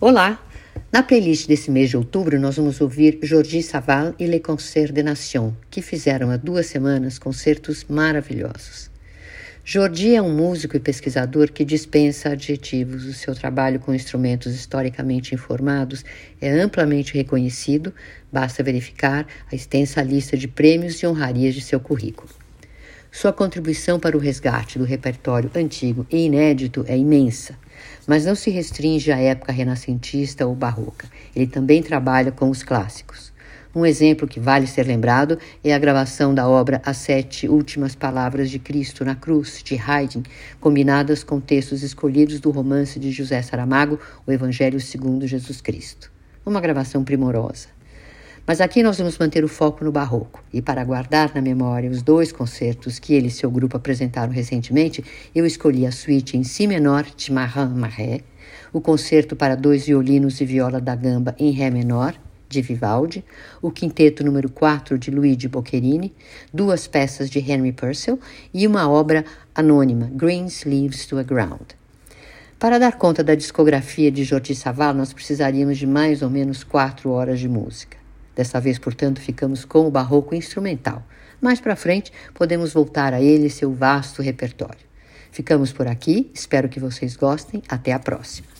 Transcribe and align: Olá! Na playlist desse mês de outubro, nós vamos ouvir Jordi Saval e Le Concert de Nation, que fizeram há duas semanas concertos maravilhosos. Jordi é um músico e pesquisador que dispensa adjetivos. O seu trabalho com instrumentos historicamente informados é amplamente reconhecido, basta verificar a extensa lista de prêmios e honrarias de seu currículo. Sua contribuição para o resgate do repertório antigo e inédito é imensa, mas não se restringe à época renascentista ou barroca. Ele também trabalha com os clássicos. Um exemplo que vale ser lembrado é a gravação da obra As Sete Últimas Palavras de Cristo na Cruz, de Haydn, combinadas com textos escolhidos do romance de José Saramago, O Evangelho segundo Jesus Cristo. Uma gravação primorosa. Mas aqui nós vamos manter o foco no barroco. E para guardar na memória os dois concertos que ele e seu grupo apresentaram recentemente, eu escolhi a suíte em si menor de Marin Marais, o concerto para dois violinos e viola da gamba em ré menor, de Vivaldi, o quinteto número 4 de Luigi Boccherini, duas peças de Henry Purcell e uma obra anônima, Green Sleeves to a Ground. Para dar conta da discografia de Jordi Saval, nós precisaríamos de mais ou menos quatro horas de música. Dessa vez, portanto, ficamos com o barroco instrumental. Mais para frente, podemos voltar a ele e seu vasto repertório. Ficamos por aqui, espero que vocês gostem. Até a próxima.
Olá! 0.00 0.40
Na 0.92 1.02
playlist 1.02 1.48
desse 1.48 1.72
mês 1.72 1.90
de 1.90 1.96
outubro, 1.96 2.38
nós 2.38 2.54
vamos 2.54 2.80
ouvir 2.80 3.18
Jordi 3.20 3.60
Saval 3.64 4.14
e 4.16 4.26
Le 4.28 4.38
Concert 4.38 4.92
de 4.92 5.02
Nation, 5.02 5.52
que 5.68 5.82
fizeram 5.82 6.30
há 6.30 6.36
duas 6.36 6.66
semanas 6.66 7.18
concertos 7.18 7.84
maravilhosos. 7.88 8.88
Jordi 9.64 10.14
é 10.14 10.22
um 10.22 10.32
músico 10.32 10.76
e 10.76 10.80
pesquisador 10.80 11.50
que 11.50 11.64
dispensa 11.64 12.28
adjetivos. 12.28 13.06
O 13.06 13.12
seu 13.12 13.34
trabalho 13.34 13.80
com 13.80 13.92
instrumentos 13.92 14.54
historicamente 14.54 15.34
informados 15.34 16.04
é 16.40 16.48
amplamente 16.48 17.14
reconhecido, 17.14 17.92
basta 18.30 18.62
verificar 18.62 19.26
a 19.50 19.56
extensa 19.56 20.00
lista 20.00 20.36
de 20.36 20.46
prêmios 20.46 21.02
e 21.02 21.08
honrarias 21.08 21.56
de 21.56 21.60
seu 21.60 21.80
currículo. 21.80 22.30
Sua 23.20 23.32
contribuição 23.32 23.98
para 23.98 24.16
o 24.16 24.20
resgate 24.20 24.78
do 24.78 24.84
repertório 24.84 25.50
antigo 25.56 26.06
e 26.08 26.26
inédito 26.26 26.84
é 26.86 26.96
imensa, 26.96 27.58
mas 28.06 28.24
não 28.24 28.36
se 28.36 28.48
restringe 28.48 29.10
à 29.10 29.18
época 29.18 29.50
renascentista 29.50 30.46
ou 30.46 30.54
barroca. 30.54 31.08
Ele 31.34 31.48
também 31.48 31.82
trabalha 31.82 32.30
com 32.30 32.48
os 32.48 32.62
clássicos. 32.62 33.32
Um 33.74 33.84
exemplo 33.84 34.28
que 34.28 34.38
vale 34.38 34.68
ser 34.68 34.86
lembrado 34.86 35.36
é 35.64 35.74
a 35.74 35.78
gravação 35.80 36.32
da 36.32 36.48
obra 36.48 36.80
As 36.86 36.98
Sete 36.98 37.48
Últimas 37.48 37.96
Palavras 37.96 38.48
de 38.48 38.60
Cristo 38.60 39.04
na 39.04 39.16
Cruz, 39.16 39.64
de 39.64 39.76
Haydn, 39.76 40.22
combinadas 40.60 41.24
com 41.24 41.40
textos 41.40 41.82
escolhidos 41.82 42.38
do 42.38 42.52
romance 42.52 43.00
de 43.00 43.10
José 43.10 43.42
Saramago, 43.42 43.98
O 44.28 44.30
Evangelho 44.30 44.80
segundo 44.80 45.26
Jesus 45.26 45.60
Cristo. 45.60 46.08
Uma 46.46 46.60
gravação 46.60 47.02
primorosa. 47.02 47.77
Mas 48.48 48.62
aqui 48.62 48.82
nós 48.82 48.96
vamos 48.96 49.18
manter 49.18 49.44
o 49.44 49.48
foco 49.48 49.84
no 49.84 49.92
barroco. 49.92 50.42
E 50.50 50.62
para 50.62 50.82
guardar 50.82 51.34
na 51.34 51.42
memória 51.42 51.90
os 51.90 52.00
dois 52.00 52.32
concertos 52.32 52.98
que 52.98 53.12
ele 53.12 53.26
e 53.26 53.30
seu 53.30 53.50
grupo 53.50 53.76
apresentaram 53.76 54.32
recentemente, 54.32 55.04
eu 55.34 55.44
escolhi 55.44 55.84
a 55.84 55.92
suíte 55.92 56.34
em 56.34 56.42
si 56.42 56.66
menor 56.66 57.04
de 57.14 57.30
Marin 57.30 57.74
Marais, 57.74 58.22
o 58.72 58.80
concerto 58.80 59.36
para 59.36 59.54
dois 59.54 59.84
violinos 59.84 60.40
e 60.40 60.46
viola 60.46 60.80
da 60.80 60.94
gamba 60.94 61.36
em 61.38 61.50
ré 61.50 61.68
menor, 61.68 62.14
de 62.48 62.62
Vivaldi, 62.62 63.22
o 63.60 63.70
quinteto 63.70 64.24
número 64.24 64.48
4 64.48 64.98
de 64.98 65.10
Luigi 65.10 65.46
Boccherini, 65.46 66.14
duas 66.50 66.86
peças 66.86 67.28
de 67.28 67.40
Henry 67.40 67.72
Purcell 67.72 68.18
e 68.54 68.66
uma 68.66 68.88
obra 68.88 69.26
anônima, 69.54 70.10
Green 70.14 70.46
Sleeves 70.46 71.04
to 71.04 71.18
a 71.18 71.22
Ground. 71.22 71.72
Para 72.58 72.78
dar 72.78 72.96
conta 72.96 73.22
da 73.22 73.34
discografia 73.34 74.10
de 74.10 74.24
Jordi 74.24 74.54
Saval, 74.54 74.94
nós 74.94 75.12
precisaríamos 75.12 75.76
de 75.76 75.86
mais 75.86 76.22
ou 76.22 76.30
menos 76.30 76.64
quatro 76.64 77.10
horas 77.10 77.38
de 77.38 77.46
música. 77.46 78.07
Dessa 78.38 78.60
vez, 78.60 78.78
portanto, 78.78 79.20
ficamos 79.20 79.64
com 79.64 79.84
o 79.84 79.90
barroco 79.90 80.32
instrumental. 80.32 81.02
Mais 81.40 81.60
para 81.60 81.74
frente, 81.74 82.12
podemos 82.32 82.72
voltar 82.72 83.12
a 83.12 83.20
ele 83.20 83.46
e 83.46 83.50
seu 83.50 83.74
vasto 83.74 84.22
repertório. 84.22 84.86
Ficamos 85.32 85.72
por 85.72 85.88
aqui, 85.88 86.30
espero 86.32 86.68
que 86.68 86.78
vocês 86.78 87.16
gostem. 87.16 87.60
Até 87.68 87.92
a 87.92 87.98
próxima. 87.98 88.57